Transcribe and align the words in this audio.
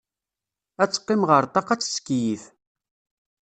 Ad 0.81 0.89
teqqim 0.91 1.21
ɣer 1.29 1.43
ṭṭaq 1.49 1.67
ad 1.69 1.81
tettkeyyif. 1.81 2.43